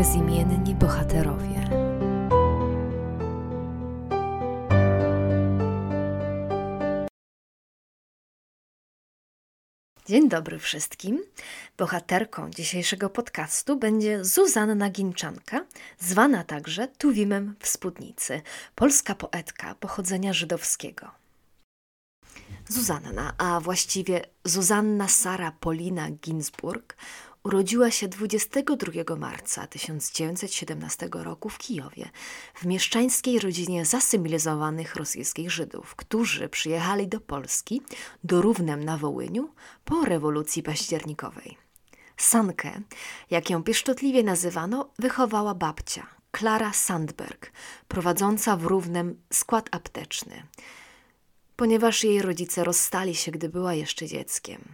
[0.00, 1.68] bezimienni bohaterowie.
[10.06, 11.22] Dzień dobry wszystkim.
[11.78, 15.66] Bohaterką dzisiejszego podcastu będzie Zuzanna Ginczanka,
[15.98, 18.42] zwana także Tuwimem w spódnicy,
[18.74, 21.10] polska poetka pochodzenia żydowskiego.
[22.68, 26.96] Zuzanna, a właściwie Zuzanna Sara Polina Ginsburg,
[27.44, 32.10] Urodziła się 22 marca 1917 roku w Kijowie,
[32.54, 37.82] w mieszczańskiej rodzinie zasymilowanych rosyjskich Żydów, którzy przyjechali do Polski,
[38.24, 39.54] do Równem na Wołyniu,
[39.84, 41.56] po rewolucji październikowej.
[42.16, 42.80] Sankę,
[43.30, 47.52] jak ją pieszczotliwie nazywano, wychowała babcia, Klara Sandberg,
[47.88, 50.42] prowadząca w Równem skład apteczny,
[51.56, 54.64] ponieważ jej rodzice rozstali się, gdy była jeszcze dzieckiem.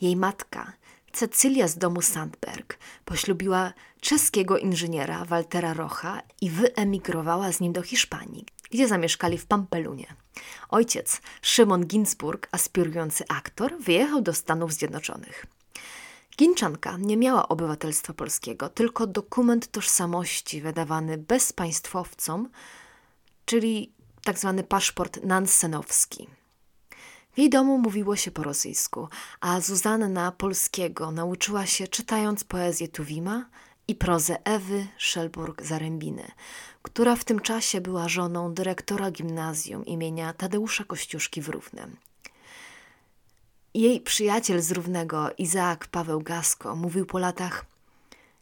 [0.00, 0.72] Jej matka,
[1.12, 8.46] Cecylia z domu Sandberg poślubiła czeskiego inżyniera Waltera Rocha i wyemigrowała z nim do Hiszpanii,
[8.70, 10.06] gdzie zamieszkali w Pampelunie.
[10.68, 15.46] Ojciec, Szymon Ginsburg, aspirujący aktor, wyjechał do Stanów Zjednoczonych.
[16.38, 22.48] Ginczanka nie miała obywatelstwa polskiego, tylko dokument tożsamości wydawany bezpaństwowcom,
[23.44, 23.92] czyli
[24.24, 24.54] tzw.
[24.56, 26.28] Tak paszport nansenowski.
[27.32, 29.08] W jej domu mówiło się po rosyjsku,
[29.40, 33.44] a Zuzanna polskiego nauczyła się czytając poezję Tuwima
[33.88, 36.30] i prozę Ewy Szelburg-Zarębiny,
[36.82, 41.96] która w tym czasie była żoną dyrektora gimnazjum imienia Tadeusza Kościuszki w Równem.
[43.74, 47.66] Jej przyjaciel z Równego, Izaak Paweł Gasko, mówił po latach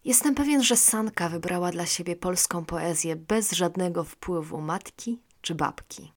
[0.04, 6.12] Jestem pewien, że Sanka wybrała dla siebie polską poezję bez żadnego wpływu matki czy babki.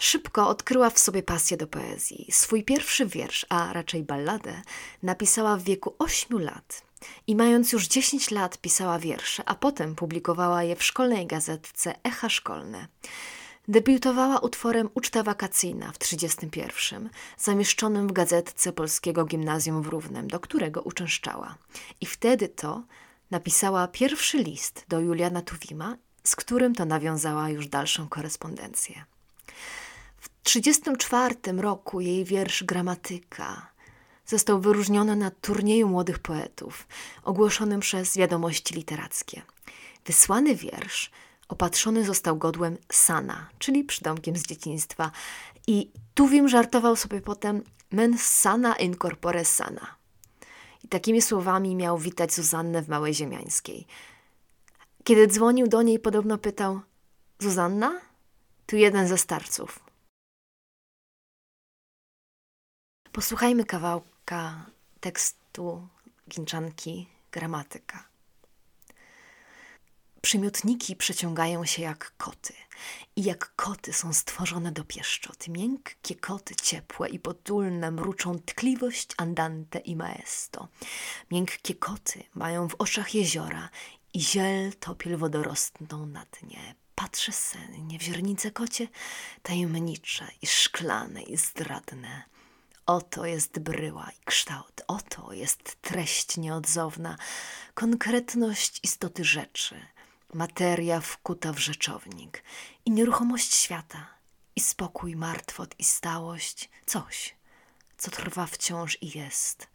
[0.00, 2.28] Szybko odkryła w sobie pasję do poezji.
[2.30, 4.62] Swój pierwszy wiersz, a raczej balladę,
[5.02, 6.82] napisała w wieku 8 lat.
[7.26, 12.28] I mając już 10 lat pisała wiersze, a potem publikowała je w szkolnej gazetce Echa
[12.28, 12.88] Szkolne.
[13.68, 20.82] Debiutowała utworem Uczta wakacyjna w 1931, zamieszczonym w gazetce Polskiego Gimnazjum w Równem, do którego
[20.82, 21.54] uczęszczała.
[22.00, 22.82] I wtedy to
[23.30, 29.04] napisała pierwszy list do Juliana Tuwima, z którym to nawiązała już dalszą korespondencję.
[30.46, 33.66] 1934 roku jej wiersz Gramatyka
[34.26, 36.86] został wyróżniony na turnieju młodych poetów,
[37.24, 39.42] ogłoszonym przez wiadomości literackie.
[40.04, 41.10] Wysłany wiersz
[41.48, 45.10] opatrzony został godłem Sana, czyli przydomkiem z dzieciństwa,
[45.66, 49.96] i Tuwim żartował sobie potem men sana in corpore sana.
[50.84, 53.86] I takimi słowami miał witać Zuzannę w Małej Ziemiańskiej.
[55.04, 56.80] Kiedy dzwonił do niej, podobno pytał:
[57.38, 58.00] Zuzanna?
[58.66, 59.85] Tu jeden ze starców.
[63.16, 64.66] Posłuchajmy kawałka
[65.00, 65.88] tekstu
[66.28, 68.04] Ginczanki Gramatyka.
[70.22, 72.52] Przymiotniki przeciągają się jak koty
[73.16, 75.48] i jak koty są stworzone do pieszczot.
[75.48, 80.68] Miękkie koty ciepłe i potulne mruczą tkliwość andante i maesto.
[81.30, 83.68] Miękkie koty mają w oczach jeziora
[84.14, 86.74] i ziel topiel wodorostną na dnie.
[86.94, 88.88] Patrzę sennie w źrenice kocie,
[89.42, 92.35] tajemnicze i szklane i zdradne.
[92.86, 97.16] Oto jest bryła i kształt, oto jest treść nieodzowna,
[97.74, 99.86] konkretność istoty rzeczy,
[100.34, 102.42] materia wkuta w rzeczownik
[102.84, 104.06] i nieruchomość świata,
[104.56, 107.36] i spokój, martwot i stałość, coś,
[107.98, 109.68] co trwa wciąż i jest,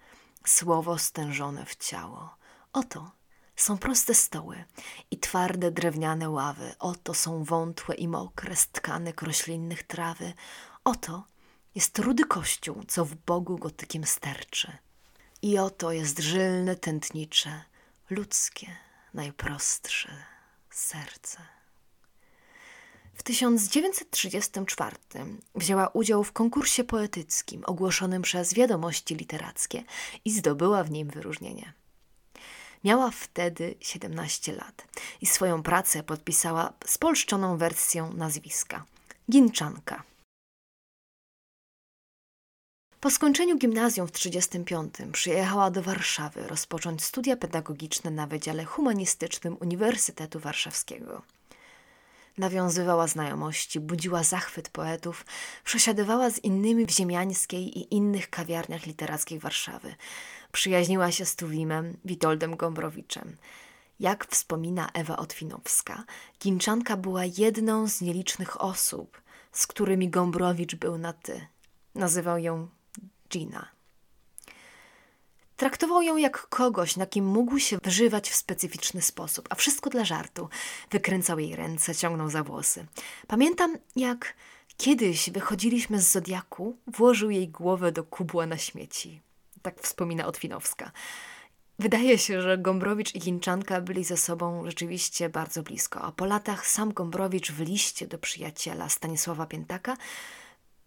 [0.48, 2.36] słowo stężone w ciało.
[2.74, 3.12] Oto
[3.56, 4.64] są proste stoły
[5.12, 10.34] i twarde drewniane ławy, oto są wątłe i mokre stkanek roślinnych trawy,
[10.84, 11.31] oto
[11.76, 14.78] jest rudy kościół, co w Bogu gotykiem sterczy.
[15.42, 17.62] I oto jest żylne, tętnicze,
[18.10, 18.68] ludzkie,
[19.14, 20.10] najprostsze
[20.70, 21.38] serce.
[23.14, 24.96] W 1934
[25.56, 29.84] wzięła udział w konkursie poetyckim ogłoszonym przez wiadomości literackie
[30.26, 31.74] i zdobyła w nim wyróżnienie.
[32.84, 34.88] Miała wtedy 17 lat
[35.22, 38.86] i swoją pracę podpisała spolszczoną wersją nazwiska
[39.32, 40.04] Ginczanka.
[43.02, 50.40] Po skończeniu gimnazjum w 1935 przyjechała do Warszawy rozpocząć studia pedagogiczne na Wydziale Humanistycznym Uniwersytetu
[50.40, 51.22] Warszawskiego.
[52.38, 55.26] Nawiązywała znajomości, budziła zachwyt poetów,
[55.64, 59.96] przesiadywała z innymi w ziemiańskiej i innych kawiarniach literackich Warszawy.
[60.52, 63.38] Przyjaźniła się z Tuwimem, Witoldem Gombrowiczem.
[64.00, 66.04] Jak wspomina Ewa Otwinowska,
[66.40, 69.22] Ginczanka była jedną z nielicznych osób,
[69.52, 71.48] z którymi Gombrowicz był na ty.
[71.96, 72.68] Nazywał ją
[73.32, 73.68] Gina.
[75.58, 80.06] Traktował ją jak kogoś, na kim mógł się wyżywać w specyficzny sposób, a wszystko dla
[80.06, 80.50] żartu.
[80.92, 82.86] Wykręcał jej ręce, ciągnął za włosy.
[83.28, 84.34] Pamiętam, jak
[84.78, 89.22] kiedyś wychodziliśmy z Zodiaku, włożył jej głowę do kubła na śmieci.
[89.62, 90.92] Tak wspomina Otwinowska.
[91.80, 96.68] Wydaje się, że Gombrowicz i Chińczanka byli ze sobą rzeczywiście bardzo blisko, a po latach
[96.68, 99.98] sam Gombrowicz w liście do przyjaciela Stanisława Piętaka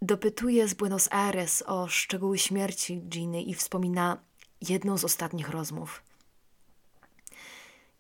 [0.03, 4.19] dopytuje z Buenos Aires o szczegóły śmierci Giny i wspomina
[4.61, 6.03] jedną z ostatnich rozmów.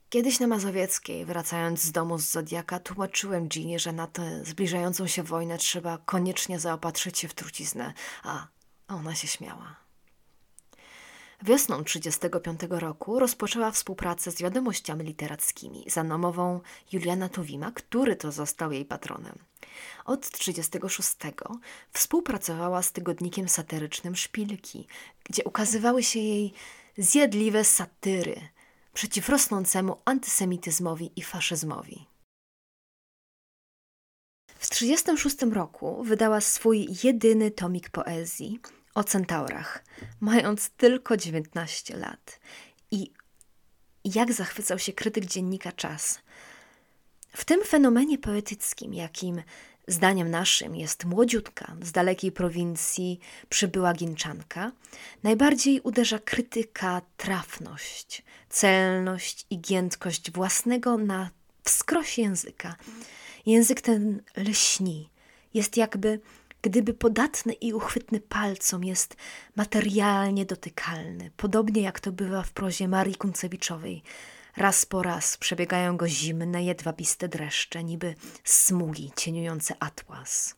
[0.08, 5.22] Kiedyś na Mazowieckiej, wracając z domu z Zodiaka, tłumaczyłem Ginie, że na tę zbliżającą się
[5.22, 7.92] wojnę trzeba koniecznie zaopatrzyć się w truciznę,
[8.22, 8.46] a
[8.88, 9.83] ona się śmiała.
[11.44, 16.60] Wiosną 1935 roku rozpoczęła współpracę z wiadomościami literackimi za namową
[16.92, 19.38] Juliana Tuwima, który to został jej patronem.
[20.04, 21.34] Od 1936
[21.92, 24.86] współpracowała z tygodnikiem satyrycznym Szpilki,
[25.24, 26.52] gdzie ukazywały się jej
[26.98, 28.40] zjadliwe satyry
[28.92, 32.06] przeciw rosnącemu antysemityzmowi i faszyzmowi.
[34.46, 38.60] W 1936 roku wydała swój jedyny tomik poezji
[38.94, 39.84] o centaurach,
[40.20, 42.40] mając tylko 19 lat.
[42.90, 43.10] I
[44.04, 46.18] jak zachwycał się krytyk dziennika Czas.
[47.32, 49.42] W tym fenomenie poetyckim, jakim
[49.88, 54.72] zdaniem naszym jest młodziutka z dalekiej prowincji przybyła Ginczanka,
[55.22, 61.30] najbardziej uderza krytyka trafność, celność i giętkość własnego na
[61.64, 62.76] wskroś języka.
[63.46, 65.10] Język ten lśni,
[65.54, 66.20] jest jakby
[66.64, 69.16] gdyby podatny i uchwytny palcom jest
[69.56, 74.02] materialnie dotykalny, podobnie jak to bywa w prozie Marii Kuncewiczowej.
[74.56, 78.14] Raz po raz przebiegają go zimne, jedwabiste dreszcze, niby
[78.44, 80.56] smugi cieniujące atłas.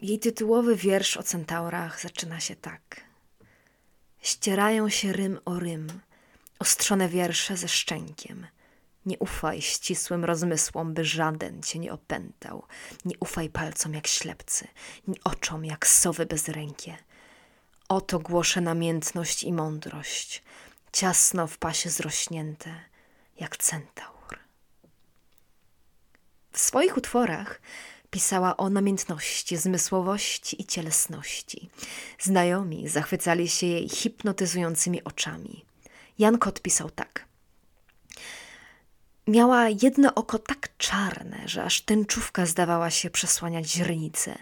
[0.00, 3.00] Jej tytułowy wiersz o centaurach zaczyna się tak.
[4.20, 6.00] Ścierają się rym o rym,
[6.58, 8.46] ostrzone wiersze ze szczękiem–
[9.06, 12.66] nie ufaj ścisłym rozmysłom, by żaden cię nie opętał.
[13.04, 14.68] Nie ufaj palcom jak ślepcy,
[15.08, 16.96] ni oczom jak sowy bezrękie.
[17.88, 20.42] Oto głoszę namiętność i mądrość,
[20.92, 22.74] ciasno w pasie zrośnięte,
[23.40, 24.38] jak centaur.
[26.52, 27.60] W swoich utworach
[28.10, 31.70] pisała o namiętności, zmysłowości i cielesności.
[32.18, 35.64] Znajomi zachwycali się jej hipnotyzującymi oczami.
[36.18, 37.24] Jan Kot pisał tak–
[39.30, 44.38] Miała jedno oko tak czarne, że aż tęczówka zdawała się przesłaniać źrenicę,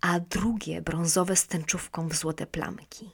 [0.00, 3.10] a drugie brązowe z tęczówką w złote plamki.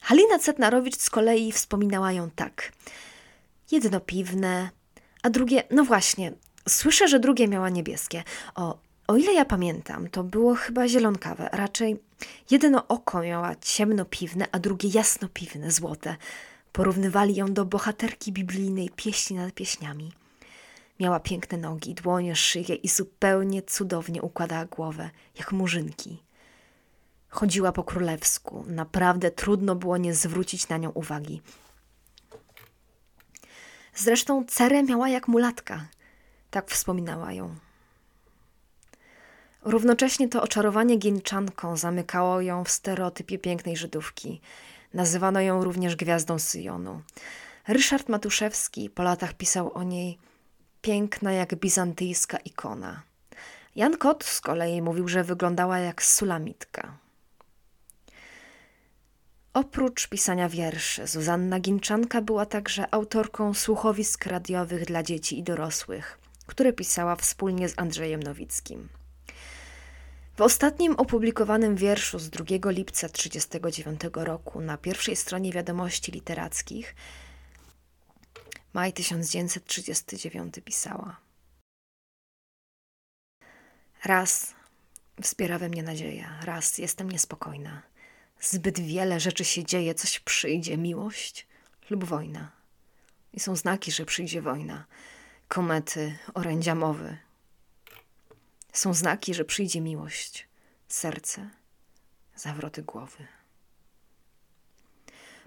[0.00, 2.72] Halina Cetnarowicz z kolei wspominała ją tak.
[3.70, 4.70] Jedno piwne,
[5.22, 6.32] a drugie, no właśnie,
[6.68, 8.22] słyszę, że drugie miała niebieskie.
[8.54, 12.02] O, o ile ja pamiętam, to było chyba zielonkawe, raczej
[12.50, 16.16] jedno oko miała ciemno piwne, a drugie jasno piwne, złote.
[16.72, 20.12] Porównywali ją do bohaterki biblijnej pieśni nad pieśniami.
[21.00, 26.22] Miała piękne nogi, dłonie, szyję i zupełnie cudownie układała głowę, jak murzynki.
[27.28, 31.42] Chodziła po królewsku, naprawdę trudno było nie zwrócić na nią uwagi.
[33.94, 35.88] Zresztą cerę miała jak mulatka,
[36.50, 37.54] tak wspominała ją.
[39.62, 44.40] Równocześnie to oczarowanie Ginczanką zamykało ją w stereotypie pięknej Żydówki–
[44.94, 47.02] Nazywano ją również gwiazdą Syjonu.
[47.68, 50.18] Ryszard Matuszewski po latach pisał o niej
[50.82, 53.02] piękna jak bizantyjska ikona.
[53.76, 56.98] Jan Kot z kolei mówił, że wyglądała jak sulamitka.
[59.54, 66.72] Oprócz pisania wierszy, Zuzanna Ginczanka była także autorką słuchowisk radiowych dla dzieci i dorosłych, które
[66.72, 68.88] pisała wspólnie z Andrzejem Nowickim.
[70.38, 76.94] W ostatnim opublikowanym wierszu z 2 lipca 1939 roku na pierwszej stronie wiadomości literackich
[78.72, 81.16] maj 1939 pisała
[84.04, 84.54] Raz
[85.22, 87.82] wspiera we mnie nadzieja, raz jestem niespokojna.
[88.40, 91.46] Zbyt wiele rzeczy się dzieje, coś przyjdzie, miłość
[91.90, 92.52] lub wojna.
[93.32, 94.84] I są znaki, że przyjdzie wojna.
[95.48, 97.18] Komety, orędzia mowy,
[98.78, 100.48] są znaki, że przyjdzie miłość,
[100.88, 101.50] serce,
[102.36, 103.26] zawroty głowy.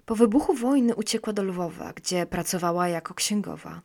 [0.06, 3.80] Po wybuchu wojny uciekła do Lwowa, gdzie pracowała jako księgowa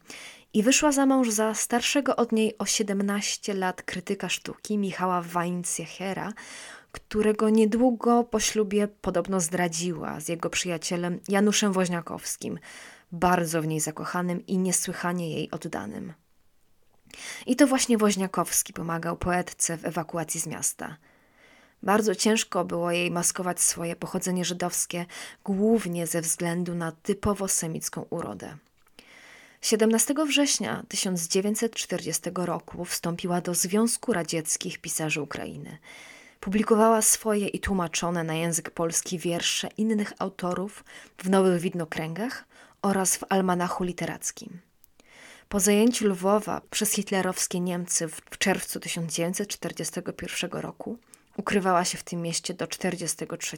[0.54, 6.34] i wyszła za mąż za starszego od niej o 17 lat krytyka sztuki Michała Weinsjechera,
[6.92, 12.60] którego niedługo po ślubie podobno zdradziła z jego przyjacielem Januszem Woźniakowskim,
[13.12, 16.14] bardzo w niej zakochanym i niesłychanie jej oddanym.
[17.46, 20.98] I to właśnie Woźniakowski pomagał poetce w ewakuacji z miasta.
[21.84, 25.06] Bardzo ciężko było jej maskować swoje pochodzenie żydowskie,
[25.44, 28.58] głównie ze względu na typowo semicką urodę.
[29.62, 35.78] 17 września 1940 roku wstąpiła do Związku Radzieckich Pisarzy Ukrainy.
[36.40, 40.84] Publikowała swoje i tłumaczone na język polski wiersze innych autorów
[41.18, 42.46] w Nowych Widnokręgach
[42.82, 44.67] oraz w Almanachu Literackim.
[45.50, 50.98] Po zajęciu Lwowa przez hitlerowskie Niemcy w czerwcu 1941 roku
[51.38, 53.58] ukrywała się w tym mieście do 1943.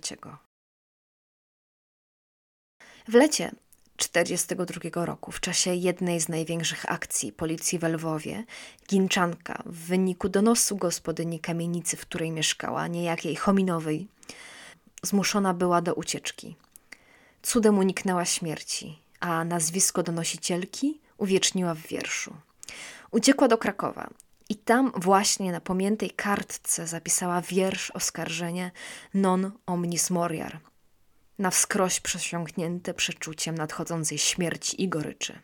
[3.07, 3.51] W lecie
[3.97, 8.43] 1942 roku, w czasie jednej z największych akcji policji w Lwowie,
[8.89, 14.07] Ginczanka w wyniku donosu gospodyni kamienicy, w której mieszkała, niejakiej Chominowej,
[15.03, 16.55] zmuszona była do ucieczki.
[17.41, 22.35] Cudem uniknęła śmierci, a nazwisko donosicielki uwieczniła w wierszu.
[23.11, 24.09] Uciekła do Krakowa
[24.49, 28.71] i tam właśnie na pamiętej kartce zapisała wiersz oskarżenie
[29.13, 30.59] non omnis moriar,
[31.39, 35.39] na wskroś przesiąknięte przeczuciem nadchodzącej śmierci i goryczy.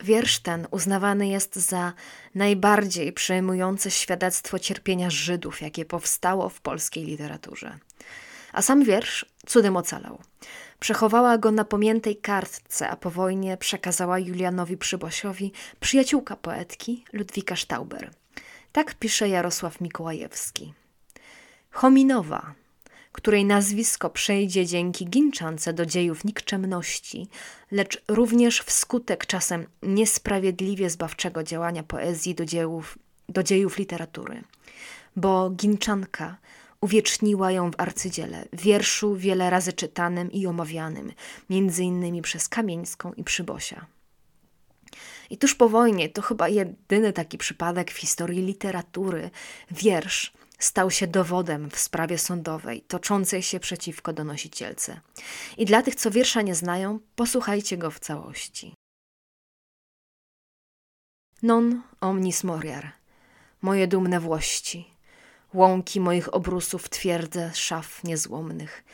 [0.00, 1.92] Wiersz ten uznawany jest za
[2.34, 7.78] najbardziej przejmujące świadectwo cierpienia Żydów, jakie powstało w polskiej literaturze.
[8.52, 10.22] A sam wiersz cudem ocalał.
[10.82, 18.10] Przechowała go na pamiętej kartce, a po wojnie przekazała Julianowi Przybosiowi przyjaciółka poetki Ludwika Stauber.
[18.72, 20.74] Tak pisze Jarosław Mikołajewski.
[21.70, 22.54] Chominowa,
[23.12, 27.28] której nazwisko przejdzie dzięki ginczance do dziejów nikczemności,
[27.70, 32.98] lecz również wskutek czasem niesprawiedliwie zbawczego działania poezji do, dziełów,
[33.28, 34.42] do dziejów literatury.
[35.16, 36.36] Bo ginczanka
[36.82, 41.12] uwieczniła ją w arcydziele, wierszu wiele razy czytanym i omawianym,
[41.50, 43.86] między innymi przez Kamieńską i Przybosia.
[45.30, 49.30] I tuż po wojnie, to chyba jedyny taki przypadek w historii literatury,
[49.70, 55.00] wiersz stał się dowodem w sprawie sądowej toczącej się przeciwko donosicielce.
[55.58, 58.74] I dla tych, co wiersza nie znają, posłuchajcie go w całości.
[61.42, 62.92] Non omnis moriar,
[63.62, 64.91] moje dumne włości,
[65.54, 68.84] łąki moich obrusów twierdzę szaf niezłomnych,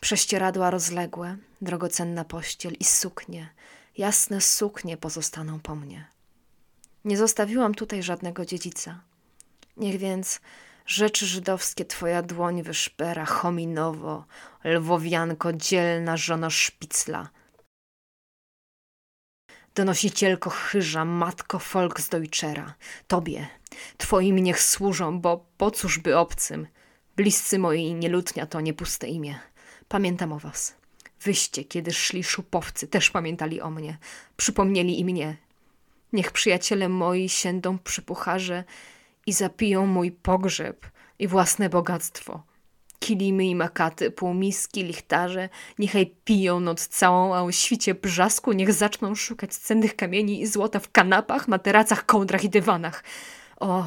[0.00, 3.48] prześcieradła rozległe, drogocenna pościel i suknie,
[3.98, 6.06] jasne suknie pozostaną po mnie.
[7.04, 9.00] Nie zostawiłam tutaj żadnego dziedzica.
[9.76, 10.40] Niech więc
[10.86, 14.24] rzeczy żydowskie twoja dłoń wyszpera, chominowo,
[14.64, 17.28] lwowianko, dzielna żono szpicla.
[19.74, 22.74] Donosicielko chyża, matko Volksdeutschera,
[23.06, 23.46] tobie,
[23.96, 26.66] twoim niech służą, bo po cóż by obcym?
[27.16, 29.38] Bliscy moi nielutnia to nie puste imię.
[29.88, 30.74] Pamiętam o was.
[31.20, 33.98] Wyście, kiedy szli szupowcy, też pamiętali o mnie.
[34.36, 35.36] Przypomnieli i mnie.
[36.12, 38.64] Niech przyjaciele moi siędą przy pucharze
[39.26, 40.86] i zapiją mój pogrzeb
[41.18, 42.42] i własne bogactwo.
[43.04, 49.14] Kilimy i makaty, półmiski, lichtarze, niechaj piją noc całą, a o świcie brzasku niech zaczną
[49.14, 53.04] szukać cennych kamieni i złota w kanapach, materacach, kołdrach i dywanach.
[53.60, 53.84] O,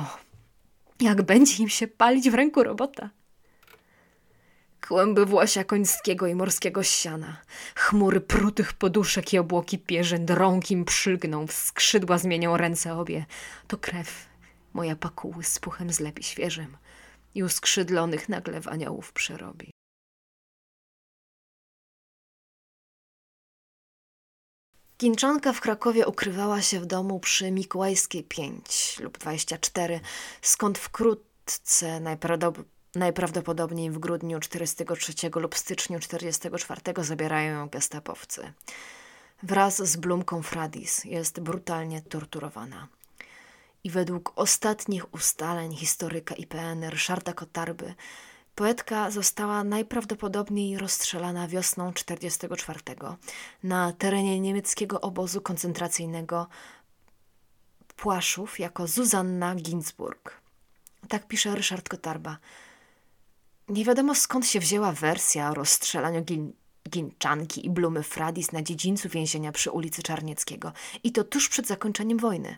[1.00, 3.10] jak będzie im się palić w ręku robota.
[4.88, 7.38] Kłęby włosia końskiego i morskiego siana,
[7.76, 13.26] chmury prutych poduszek i obłoki pierzyn, drąg im przylgną, w skrzydła zmienią ręce obie.
[13.68, 14.26] To krew,
[14.74, 16.78] moja pakuły z puchem zlepi świeżym
[17.38, 19.72] i uskrzydlonych nagle w aniołów przerobi.
[25.00, 30.00] Ginczanka w Krakowie ukrywała się w domu przy Mikołajskiej 5 lub 24,
[30.42, 32.02] skąd wkrótce
[32.96, 38.54] najprawdopodobniej w grudniu 43 lub styczniu 44 zabierają ją gestapowcy.
[39.44, 42.88] Wraz z Blumką Fradis jest brutalnie torturowana
[43.84, 47.96] i według ostatnich ustaleń historyka IPN Ryszarda Kotarby
[48.56, 52.96] poetka została najprawdopodobniej rozstrzelana wiosną 1944
[53.64, 56.48] na terenie niemieckiego obozu koncentracyjnego
[57.96, 60.42] Płaszów jako Zuzanna Ginsburg.
[61.08, 62.38] Tak pisze Ryszard Kotarba.
[63.70, 66.54] Nie wiadomo skąd się wzięła wersja o rozstrzelaniu Gin
[66.90, 72.18] Ginczanki i Blumy Fradis na dziedzińcu więzienia przy ulicy Czarnieckiego i to tuż przed zakończeniem
[72.18, 72.58] wojny.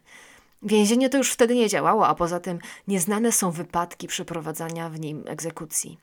[0.61, 5.23] Więzienie to już wtedy nie działało, a poza tym nieznane są wypadki przeprowadzania w nim
[5.27, 5.97] egzekucji.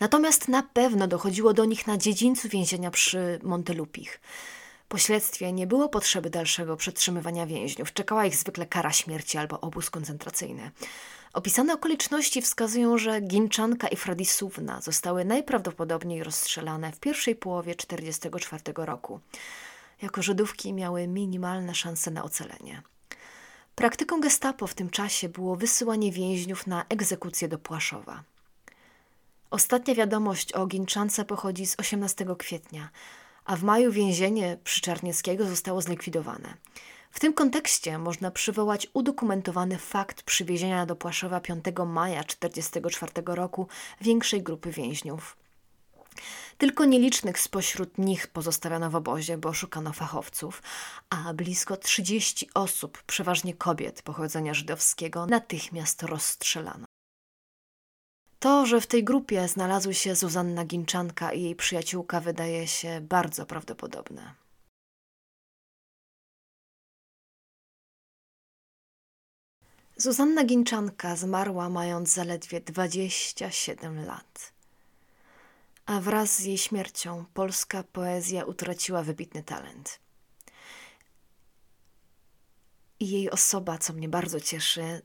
[0.00, 4.20] Natomiast na pewno dochodziło do nich na dziedzińcu więzienia przy Montelupich.
[4.88, 7.92] Po śledztwie nie było potrzeby dalszego przetrzymywania więźniów.
[7.92, 10.70] Czekała ich zwykle kara śmierci albo obóz koncentracyjny.
[11.32, 19.20] Opisane okoliczności wskazują, że Ginczanka i Fradisówna zostały najprawdopodobniej rozstrzelane w pierwszej połowie 1944 roku.
[20.02, 22.82] Jako Żydówki miały minimalne szanse na ocalenie.
[23.78, 28.22] Praktyką gestapo w tym czasie było wysyłanie więźniów na egzekucję do Płaszowa.
[29.50, 32.88] Ostatnia wiadomość o Ginczance pochodzi z 18 kwietnia,
[33.44, 36.54] a w maju więzienie przy Czarnieckiego zostało zlikwidowane.
[37.10, 43.68] W tym kontekście można przywołać udokumentowany fakt przywiezienia do Płaszowa 5 maja 1944 roku
[44.00, 45.36] większej grupy więźniów.
[46.58, 50.62] Tylko nielicznych spośród nich pozostawiono w obozie, bo szukano fachowców,
[51.10, 56.84] a blisko 30 osób, przeważnie kobiet pochodzenia żydowskiego, natychmiast rozstrzelano.
[58.38, 63.46] To, że w tej grupie znalazły się Zuzanna Ginczanka i jej przyjaciółka, wydaje się bardzo
[63.46, 64.34] prawdopodobne.
[69.96, 74.57] Zuzanna Ginczanka zmarła mając zaledwie 27 lat.
[75.88, 80.00] A wraz z jej śmiercią polska poezja utraciła wybitny talent.
[83.00, 85.02] I jej osoba, co mnie bardzo cieszy,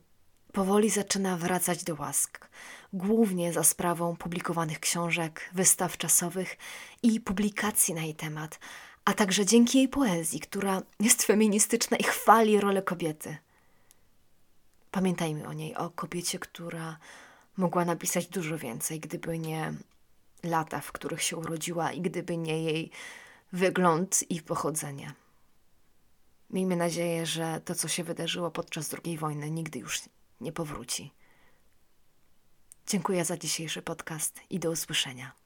[0.51, 2.49] powoli zaczyna wracać do łask,
[2.93, 6.57] głównie za sprawą publikowanych książek, wystaw czasowych
[7.03, 8.59] i publikacji na jej temat,
[9.05, 13.37] a także dzięki jej poezji, która jest feministyczna i chwali rolę kobiety.
[14.91, 16.97] Pamiętajmy o niej, o kobiecie, która
[17.57, 19.73] mogła napisać dużo więcej, gdyby nie
[20.43, 22.91] lata, w których się urodziła i gdyby nie jej
[23.51, 25.13] wygląd i pochodzenie.
[26.49, 30.01] Miejmy nadzieję, że to, co się wydarzyło podczas II wojny, nigdy już
[30.41, 31.13] nie powróci.
[32.87, 35.42] Dziękuję za dzisiejszy podcast i do usłyszenia.